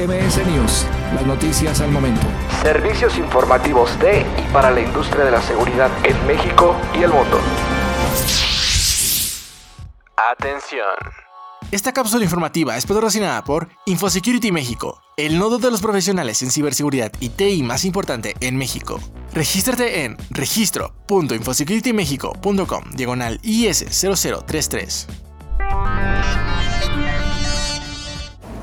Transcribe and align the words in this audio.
MS 0.00 0.46
News, 0.46 0.86
las 1.14 1.26
noticias 1.26 1.82
al 1.82 1.90
momento. 1.90 2.26
Servicios 2.62 3.18
informativos 3.18 3.98
de 3.98 4.24
y 4.38 4.42
para 4.50 4.70
la 4.70 4.80
industria 4.80 5.26
de 5.26 5.30
la 5.30 5.42
seguridad 5.42 5.90
en 6.04 6.26
México 6.26 6.74
y 6.98 7.02
el 7.02 7.10
mundo. 7.10 7.38
Atención. 10.16 10.96
Esta 11.70 11.92
cápsula 11.92 12.24
informativa 12.24 12.78
es 12.78 12.86
patrocinada 12.86 13.44
por 13.44 13.68
Infosecurity 13.84 14.52
México, 14.52 15.02
el 15.18 15.38
nodo 15.38 15.58
de 15.58 15.70
los 15.70 15.82
profesionales 15.82 16.42
en 16.42 16.50
ciberseguridad 16.50 17.12
y 17.20 17.28
TI 17.28 17.62
más 17.62 17.84
importante 17.84 18.34
en 18.40 18.56
México. 18.56 18.98
Regístrate 19.34 20.04
en 20.04 20.16
registro.infosecuritymexico.com 20.30 22.84
diagonal 22.92 23.38
IS0033. 23.42 25.19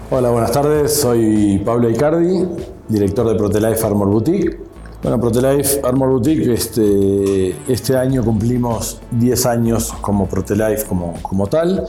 Hola, 0.09 0.29
buenas 0.29 0.53
tardes. 0.53 1.01
Soy 1.01 1.61
Pablo 1.65 1.89
Icardi, 1.89 2.47
director 2.87 3.27
de 3.27 3.36
Protelife 3.36 3.86
Armor 3.86 4.07
Boutique. 4.07 4.57
Bueno, 5.04 5.19
Protelife 5.19 5.82
Armor 5.83 6.11
Boutique, 6.11 6.54
este, 6.54 7.55
este 7.68 7.97
año 7.97 8.23
cumplimos 8.23 9.01
10 9.11 9.46
años 9.47 9.93
como 9.99 10.25
Protelife 10.27 10.85
como, 10.85 11.13
como 11.21 11.47
tal 11.47 11.85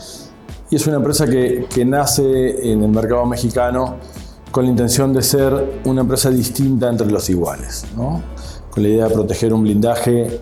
y 0.71 0.77
es 0.77 0.87
una 0.87 0.97
empresa 0.97 1.27
que, 1.27 1.85
nace 1.87 2.73
en 2.73 2.83
el 2.83 2.91
mercado 2.91 3.25
mexicano 3.25 3.97
con 4.51 4.65
la 4.65 4.71
intención 4.71 5.13
de 5.13 5.23
ser 5.23 5.81
una 5.85 6.03
empresa 6.03 6.31
distinta 6.31 6.89
entre 6.89 7.07
los 7.11 7.31
iguales, 7.31 7.87
con 7.97 8.83
la 8.83 8.89
idea 8.89 9.09
de 9.09 9.15
proteger 9.15 9.53
un 9.53 9.63
blindaje 9.63 10.41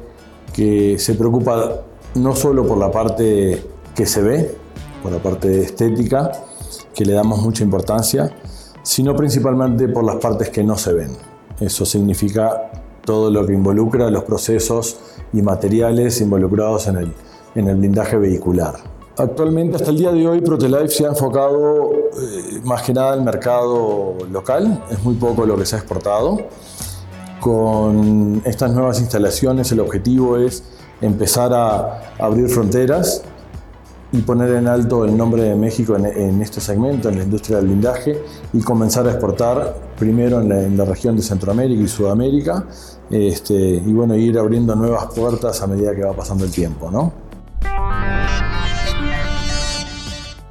que 0.52 0.98
se 0.98 1.15
preocupa 1.15 1.82
no 2.15 2.34
solo 2.34 2.66
por 2.66 2.79
la 2.79 2.90
parte 2.90 3.62
que 3.95 4.06
se 4.06 4.23
ve, 4.23 4.56
por 5.02 5.12
la 5.12 5.18
parte 5.18 5.60
estética, 5.60 6.32
que 6.96 7.05
le 7.05 7.12
damos 7.12 7.42
mucha 7.42 7.62
importancia, 7.62 8.34
sino 8.82 9.14
principalmente 9.14 9.87
por 9.87 10.02
las 10.02 10.16
partes 10.16 10.48
que 10.48 10.64
no 10.64 10.78
se 10.78 10.95
ven. 10.95 11.10
Eso 11.60 11.84
significa 11.84 12.71
todo 13.04 13.30
lo 13.30 13.46
que 13.46 13.52
involucra 13.52 14.10
los 14.10 14.24
procesos 14.24 14.96
y 15.32 15.43
materiales 15.43 16.21
involucrados 16.23 16.88
en 16.88 16.96
el, 16.96 17.12
en 17.54 17.68
el 17.68 17.76
blindaje 17.76 18.16
vehicular. 18.16 18.76
Actualmente, 19.18 19.76
hasta 19.76 19.90
el 19.90 19.98
día 19.98 20.10
de 20.10 20.26
hoy, 20.26 20.40
Protelife 20.40 20.88
se 20.88 21.04
ha 21.04 21.09
enfocado 21.09 21.93
eh, 21.93 22.60
más 22.65 22.82
que 22.82 22.95
nada 22.95 23.12
al 23.12 23.23
mercado 23.23 24.16
local, 24.30 24.82
es 24.90 25.02
muy 25.04 25.15
poco 25.15 25.45
lo 25.45 25.56
que 25.56 25.66
se 25.66 25.76
ha 25.76 25.78
exportado. 25.78 26.38
Con 27.40 28.40
estas 28.45 28.73
nuevas 28.73 29.01
instalaciones 29.01 29.71
el 29.71 29.80
objetivo 29.80 30.38
es 30.38 30.62
empezar 31.01 31.52
a 31.52 32.15
abrir 32.18 32.49
fronteras 32.49 33.23
y 34.12 34.23
poner 34.23 34.51
en 34.51 34.68
alto 34.68 35.04
el 35.04 35.16
nombre 35.16 35.43
de 35.43 35.54
México 35.57 35.96
en, 35.96 36.40
este 36.40 36.60
segmento, 36.60 37.09
en 37.09 37.18
la 37.18 37.24
industria 37.24 37.59
del 37.59 37.66
blindaje, 37.66 38.23
y 38.52 38.60
comenzar 38.60 39.07
a 39.07 39.10
exportar 39.10 39.74
primero 39.99 40.40
en 40.40 40.76
la, 40.76 40.85
región 40.85 41.16
de 41.16 41.23
Centroamérica 41.23 41.82
y 41.82 41.88
Sudamérica, 41.88 42.65
este, 43.10 43.54
y 43.54 43.93
bueno, 43.93 44.15
ir 44.15 44.38
abriendo 44.38 44.74
nuevas 44.77 45.07
puertas 45.15 45.60
a 45.62 45.66
medida 45.66 45.95
que 45.95 46.04
va 46.04 46.12
pasando 46.12 46.45
el 46.45 46.51
tiempo, 46.51 46.90
¿no? 46.90 47.26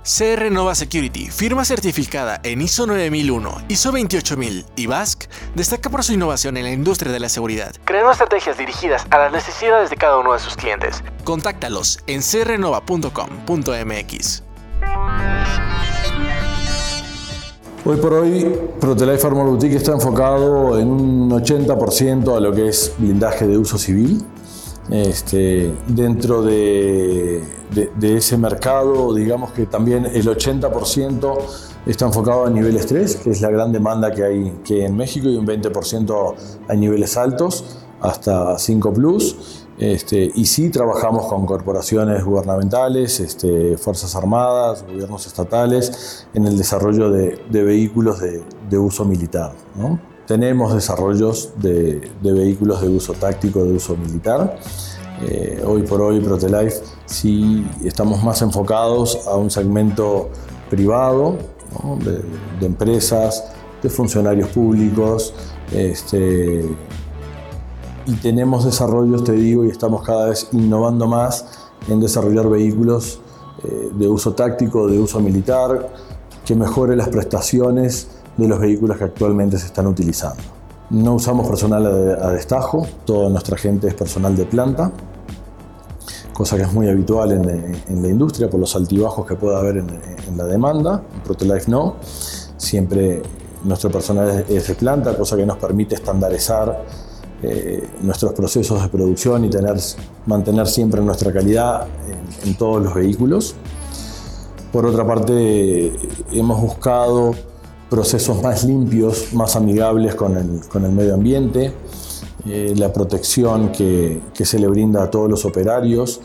CR 0.06 0.52
Nova 0.52 0.76
Security, 0.76 1.32
firma 1.32 1.66
certificada 1.66 2.40
en 2.44 2.62
ISO 2.62 2.86
9001, 2.86 3.64
ISO 3.70 3.92
28000 3.92 4.64
y 4.76 4.86
BASC, 4.86 5.28
destaca 5.56 5.90
por 5.90 6.04
su 6.04 6.14
innovación 6.14 6.58
en 6.58 6.66
la 6.66 6.72
industria 6.72 7.12
de 7.12 7.20
la 7.20 7.28
seguridad, 7.28 7.74
creando 7.86 8.12
estrategias 8.12 8.56
dirigidas 8.56 9.08
a 9.10 9.18
las 9.18 9.32
necesidades 9.32 9.90
de 9.90 9.98
cada 9.98 10.20
uno 10.20 10.34
de 10.34 10.40
sus 10.40 10.56
clientes. 10.56 11.04
Contáctalos 11.24 12.04
en 12.06 12.22
crnova.com.mx. 12.22 14.44
Hoy 17.84 17.98
por 17.98 18.14
hoy, 18.14 18.60
Protelife 18.80 19.26
Armor 19.26 19.48
Boutique 19.48 19.78
está 19.78 19.94
enfocado 19.94 20.80
en 20.80 20.88
un 20.88 21.32
80% 21.32 22.38
a 22.38 22.40
lo 22.40 22.54
que 22.54 22.68
es 22.68 22.94
blindaje 23.00 23.48
de 23.48 23.58
uso 23.58 23.80
civil. 23.80 24.24
Este, 24.90 25.74
dentro 25.88 26.44
de, 26.44 27.44
ese 28.02 28.38
mercado, 28.38 29.14
digamos 29.14 29.52
que 29.52 29.66
también 29.66 30.06
el 30.06 30.28
80% 30.28 31.38
está 31.88 32.06
enfocado 32.06 32.46
a 32.46 32.50
niveles 32.50 32.86
3, 32.86 33.16
que 33.18 33.32
es 33.32 33.42
la 33.42 33.50
gran 33.50 33.72
demanda 33.72 34.12
que 34.12 34.24
hay 34.24 34.60
que 34.64 34.86
en 34.86 34.96
México, 34.96 35.28
y 35.28 35.38
un 35.38 35.48
20% 35.48 36.36
a 36.68 36.74
niveles 36.76 37.18
altos, 37.18 37.80
hasta 38.02 38.58
5 38.60 38.94
Plus. 38.94 39.66
Este, 39.78 40.32
y 40.34 40.46
sí 40.46 40.70
trabajamos 40.70 41.26
con 41.26 41.46
corporaciones 41.46 42.24
gubernamentales, 42.24 43.20
este, 43.20 43.78
Fuerzas 43.78 44.16
Armadas, 44.16 44.86
gobiernos 44.88 45.28
estatales, 45.28 46.28
en 46.34 46.48
el 46.48 46.58
desarrollo 46.58 47.10
de, 47.10 47.38
vehículos 47.52 48.22
de, 48.22 48.78
uso 48.78 49.04
militar. 49.04 49.52
Tenemos 50.28 50.74
desarrollos 50.74 51.52
de, 51.58 52.10
vehículos 52.22 52.82
de 52.82 52.90
uso 52.90 53.14
táctico, 53.14 53.64
de 53.64 53.74
uso 53.74 53.96
militar. 53.96 54.58
Eh, 55.22 55.64
hoy 55.66 55.84
por 55.84 56.02
hoy 56.02 56.20
Protelife 56.20 56.82
sí 57.06 57.66
estamos 57.84 58.24
más 58.24 58.42
enfocados 58.42 59.28
a 59.28 59.36
un 59.36 59.52
segmento 59.52 60.30
privado, 60.70 61.38
de, 62.60 62.66
empresas, 62.66 63.44
de 63.84 63.90
funcionarios 63.90 64.50
públicos, 64.50 65.34
este, 65.72 66.66
y 68.08 68.14
tenemos 68.16 68.66
desarrollos, 68.66 69.24
te 69.24 69.34
digo, 69.34 69.64
y 69.64 69.70
estamos 69.70 70.04
cada 70.04 70.30
vez 70.30 70.48
innovando 70.54 71.08
más 71.08 71.46
en 71.88 72.00
desarrollar 72.00 72.50
vehículos 72.50 73.20
eh, 73.64 73.90
de 73.94 74.08
uso 74.08 74.34
táctico, 74.34 74.88
de 74.88 75.00
uso 75.00 75.20
militar, 75.20 75.94
que 76.46 76.56
mejore 76.56 76.96
las 76.96 77.10
prestaciones 77.10 78.08
de 78.38 78.48
los 78.48 78.60
vehículos 78.60 78.98
que 78.98 79.06
actualmente 79.06 79.58
se 79.58 79.68
están 79.68 79.88
utilizando. 79.88 80.42
No 80.90 81.16
usamos 81.16 81.48
personal 81.48 81.86
a 82.22 82.30
destajo, 82.32 82.86
toda 83.06 83.30
nuestra 83.30 83.58
gente 83.58 83.88
es 83.88 83.96
personal 83.96 84.36
de 84.36 84.46
planta, 84.46 84.92
cosa 86.34 86.58
que 86.58 86.64
es 86.64 86.74
muy 86.74 86.88
habitual 86.90 87.32
en, 87.32 88.02
la 88.02 88.08
industria 88.08 88.50
por 88.50 88.60
los 88.60 88.76
altibajos 88.76 89.26
que 89.26 89.36
pueda 89.36 89.58
haber 89.60 89.78
en, 89.78 90.38
la 90.38 90.46
demanda. 90.46 91.02
En 91.14 91.22
Protolife 91.22 91.72
no, 91.72 91.96
siempre 92.58 93.24
nuestro 93.64 93.90
personal 93.90 94.46
es, 94.48 94.68
de 94.68 94.76
planta, 94.76 95.18
cosa 95.18 95.36
que 95.36 95.46
nos 95.46 95.58
permite 95.58 95.96
estandarizar 95.96 96.84
eh, 97.42 97.90
nuestros 98.02 98.34
procesos 98.34 98.82
de 98.84 98.90
producción 98.90 99.46
y 99.46 99.50
tener, 99.50 99.78
mantener 100.26 100.68
siempre 100.68 101.02
nuestra 101.02 101.34
calidad 101.34 101.88
en 102.44 102.56
todos 102.58 102.84
los 102.84 102.94
vehículos. 102.94 103.56
Por 104.72 104.86
otra 104.86 105.08
parte, 105.08 105.94
hemos 106.32 106.62
buscado 106.62 107.34
procesos 107.90 108.42
más 108.42 108.64
limpios, 108.64 109.34
más 109.34 109.56
amigables 109.56 110.16
con 110.16 110.36
el, 110.38 110.92
medio 110.92 111.14
ambiente, 111.14 111.74
eh, 112.46 112.74
la 112.76 112.92
protección 112.92 113.72
que, 113.72 114.22
se 114.34 114.60
le 114.60 114.68
brinda 114.68 115.04
a 115.04 115.12
todos 115.12 115.30
los 115.30 115.46
operarios. 115.46 116.22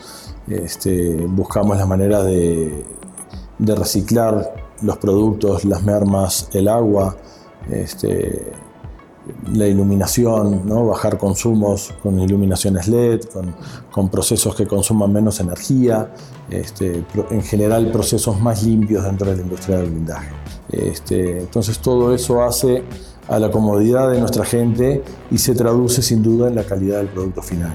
Este, 0.48 1.26
buscamos 1.26 1.76
la 1.76 1.86
manera 1.86 2.22
de, 2.22 2.84
reciclar 3.58 4.54
los 4.82 4.96
productos, 4.96 5.64
las 5.64 5.82
mermas, 5.82 6.48
el 6.52 6.68
agua, 6.68 7.16
este, 7.70 8.52
la 9.52 9.66
iluminación, 9.66 10.62
¿no? 10.66 10.86
bajar 10.86 11.18
consumos 11.18 11.94
con 12.02 12.18
iluminaciones 12.20 12.88
LED, 12.88 13.20
con, 13.92 14.08
procesos 14.08 14.54
que 14.54 14.66
consuman 14.66 15.12
menos 15.12 15.40
energía, 15.40 16.12
este, 16.48 17.04
en 17.30 17.42
general 17.42 17.90
procesos 17.92 18.40
más 18.40 18.62
limpios 18.62 19.04
dentro 19.04 19.30
de 19.30 19.36
la 19.36 19.42
industria 19.42 19.78
del 19.78 19.90
blindaje. 19.90 20.32
Este, 20.70 21.40
entonces 21.40 21.78
todo 21.78 22.14
eso 22.14 22.42
hace 22.42 22.82
a 23.28 23.38
la 23.38 23.50
comodidad 23.50 24.10
de 24.10 24.18
nuestra 24.18 24.44
gente 24.44 25.02
y 25.30 25.38
se 25.38 25.54
traduce 25.54 26.02
sin 26.02 26.22
duda 26.22 26.48
en 26.48 26.56
la 26.56 26.64
calidad 26.64 26.98
del 26.98 27.08
producto 27.08 27.42
final. 27.42 27.72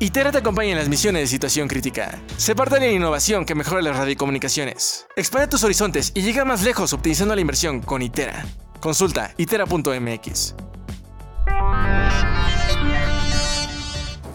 Itera 0.00 0.30
te 0.30 0.38
acompaña 0.38 0.70
en 0.70 0.78
las 0.78 0.88
misiones 0.88 1.22
de 1.22 1.26
situación 1.26 1.66
crítica. 1.66 2.22
Se 2.36 2.54
parte 2.54 2.78
la 2.78 2.86
innovación 2.86 3.44
que 3.44 3.56
mejora 3.56 3.82
las 3.82 3.96
radiocomunicaciones. 3.96 5.08
Expande 5.16 5.48
tus 5.48 5.64
horizontes 5.64 6.12
y 6.14 6.22
llega 6.22 6.44
más 6.44 6.62
lejos 6.62 6.92
optimizando 6.92 7.34
la 7.34 7.40
inversión 7.40 7.80
con 7.80 8.00
Itera. 8.00 8.46
Consulta 8.80 9.32
itera.mx. 9.36 10.54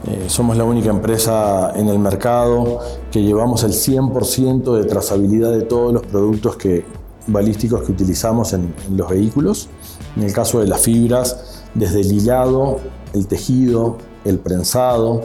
Eh, 0.06 0.25
somos 0.27 0.57
la 0.57 0.65
única 0.65 0.89
empresa 0.89 1.71
en 1.77 1.88
el 1.88 1.98
mercado 1.98 2.81
que 3.09 3.21
llevamos 3.21 3.63
el 3.63 3.71
100% 3.71 4.77
de 4.77 4.83
trazabilidad 4.83 5.54
de 5.54 5.62
todos 5.62 5.94
los 5.94 6.06
productos 6.06 6.57
que, 6.57 6.83
balísticos 7.27 7.83
que 7.83 7.94
utilizamos 7.94 8.51
en, 8.51 8.75
los 8.92 9.09
vehículos. 9.09 9.69
En 10.18 10.24
el 10.24 10.33
caso 10.33 10.59
de 10.59 10.68
las 10.68 10.81
fibras, 10.81 11.63
desde 11.74 12.01
el 12.01 12.12
hilado, 12.12 12.81
el 13.13 13.27
tejido, 13.27 13.98
el 14.25 14.39
prensado. 14.39 15.21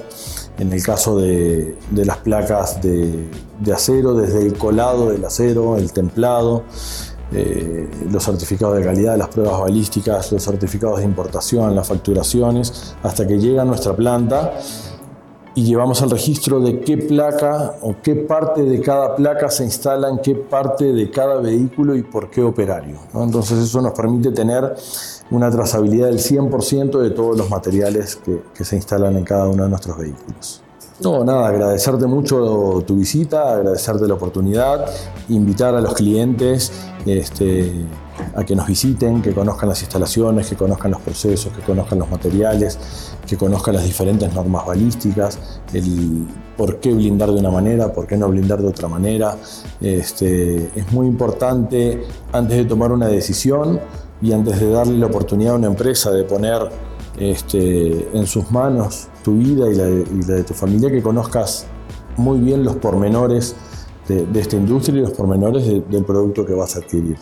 En 0.59 0.73
el 0.73 0.83
caso 0.83 1.17
de, 1.17 1.77
las 1.93 2.19
placas 2.19 2.83
de, 2.83 3.29
acero, 3.73 4.15
desde 4.15 4.45
el 4.45 4.55
colado 4.55 5.11
del 5.11 5.25
acero, 5.25 5.77
el 5.77 5.93
templado, 5.93 6.65
eh, 7.33 7.89
los 8.11 8.25
certificados 8.25 8.77
de 8.77 8.85
calidad, 8.85 9.17
las 9.17 9.29
pruebas 9.29 9.61
balísticas, 9.61 10.33
los 10.33 10.43
certificados 10.43 10.99
de 10.99 11.05
importación, 11.05 11.77
las 11.77 11.87
facturaciones, 11.87 12.97
hasta 13.03 13.27
que 13.27 13.39
llega 13.39 13.63
a 13.63 13.65
nuestra 13.65 13.95
planta 13.95 14.53
y 15.59 15.65
llevamos 15.65 16.01
al 16.03 16.11
registro 16.11 16.61
de 16.61 16.79
qué 16.79 16.97
placa 16.97 17.75
o 17.83 17.97
qué 18.01 18.15
parte 18.15 18.63
de 18.63 18.81
cada 18.81 19.17
placa 19.17 19.51
se 19.51 19.65
instala 19.65 20.09
en 20.09 20.19
qué 20.19 20.37
parte 20.37 20.93
de 20.93 21.11
cada 21.11 21.41
vehículo 21.41 21.97
y 21.97 22.05
por 22.05 22.31
qué 22.31 22.45
operario. 22.45 22.97
Entonces 23.13 23.59
eso 23.59 23.83
nos 23.83 23.93
permite 23.93 24.31
tener 24.31 24.77
una 25.33 25.51
trazabilidad 25.51 26.07
del 26.07 26.21
100% 26.21 27.01
de 27.01 27.11
todos 27.11 27.37
los 27.37 27.51
materiales 27.51 28.15
que, 28.15 28.41
que 28.55 28.65
se 28.65 28.77
instalan 28.77 29.17
en 29.17 29.25
cada 29.25 29.49
uno 29.49 29.65
de 29.65 29.69
nuestros 29.69 29.99
vehículos. 29.99 30.63
No, 31.01 31.25
nada, 31.25 31.49
agradecerte 31.49 32.07
mucho 32.07 32.85
tu 32.87 32.95
visita, 32.95 33.55
agradecerte 33.55 34.07
la 34.07 34.15
oportunidad, 34.15 34.87
invitar 35.29 35.75
a 35.75 35.81
los 35.81 35.95
clientes 35.95 36.71
este, 37.05 37.73
a 38.35 38.45
que 38.45 38.55
nos 38.55 38.67
visiten, 38.67 39.23
que 39.23 39.33
conozcan 39.33 39.69
las 39.69 39.81
instalaciones, 39.83 40.49
que 40.49 40.57
conozcan 40.57 40.91
los 40.91 41.01
procesos, 41.01 41.53
que 41.53 41.63
conozcan 41.63 41.99
los 41.99 42.11
materiales, 42.11 42.79
que 43.27 43.37
conozcan 43.37 43.75
las 43.75 43.85
diferentes 43.85 44.33
normas 44.33 44.67
balísticas, 44.67 45.39
el 45.73 46.27
por 46.57 46.81
qué 46.81 46.93
blindar 46.93 47.31
de 47.31 47.41
una 47.41 47.51
manera, 47.51 47.93
por 47.93 48.07
qué 48.07 48.17
no 48.17 48.29
blindar 48.29 48.61
de 48.61 48.69
otra 48.69 48.89
manera. 48.89 49.37
Este, 49.81 50.71
es 50.75 50.93
muy 50.93 51.07
importante 51.07 52.03
antes 52.33 52.57
de 52.57 52.65
tomar 52.65 52.93
una 52.93 53.07
decisión 53.07 53.81
y 54.21 54.33
antes 54.33 54.59
de 54.61 54.71
darle 54.71 54.99
la 54.99 55.07
oportunidad 55.07 55.55
a 55.55 55.57
una 55.57 55.69
empresa 55.69 56.11
de 56.11 56.25
poner 56.25 56.69
este, 57.19 58.09
en 58.17 58.27
sus 58.27 58.51
manos 58.51 59.09
tu 59.23 59.37
vida 59.37 59.71
y 59.71 59.75
la, 59.75 59.85
de, 59.85 60.45
tu 60.45 60.55
familia, 60.55 60.91
que 60.91 61.03
conozcas 61.03 61.67
muy 62.17 62.39
bien 62.39 62.65
los 62.65 62.77
pormenores 62.77 63.55
de, 64.09 64.27
esta 64.41 64.57
industria 64.57 64.99
y 64.99 65.03
los 65.03 65.13
pormenores 65.13 65.67
del 65.67 66.05
producto 66.05 66.45
que 66.47 66.55
vas 66.55 66.77
a 66.77 66.79
adquirir. 66.79 67.19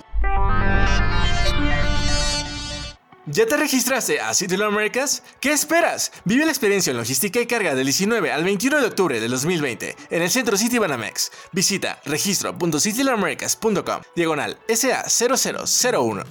¿Ya 3.28 3.44
te 3.44 3.56
registraste 3.56 4.20
a 4.20 4.32
City 4.34 4.54
Americas? 4.62 5.24
¿Qué 5.40 5.50
esperas? 5.50 6.12
Vive 6.24 6.44
la 6.44 6.52
experiencia 6.52 6.92
en 6.92 6.96
logística 6.96 7.40
y 7.40 7.46
carga 7.46 7.74
del 7.74 7.86
19 7.86 8.30
al 8.30 8.44
21 8.44 8.78
de 8.80 8.86
octubre 8.86 9.18
del 9.18 9.32
2020 9.32 9.96
en 10.10 10.22
el 10.22 10.30
centro 10.30 10.56
City 10.56 10.78
Banamex. 10.78 11.32
Visita 11.50 11.98
registro.citylamericas.com 12.04 14.02
diagonal 14.14 14.56
SA0001. 14.68 16.24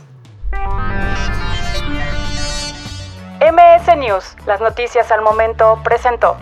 MS 3.42 3.98
News, 3.98 4.24
las 4.48 4.62
noticias 4.62 5.12
al 5.12 5.22
momento, 5.22 5.82
presentó. 5.84 6.38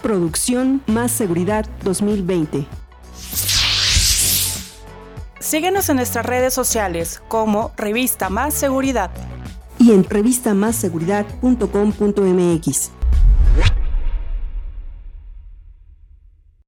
Producción 0.00 0.82
Más 0.86 1.12
Seguridad 1.12 1.66
2020. 1.82 2.66
Síguenos 5.38 5.90
en 5.90 5.96
nuestras 5.96 6.24
redes 6.24 6.54
sociales 6.54 7.20
como 7.28 7.72
Revista 7.76 8.30
Más 8.30 8.54
Seguridad 8.54 9.10
y 9.78 9.92
en 9.92 10.04
revistamasseguridad.com.mx. 10.04 12.97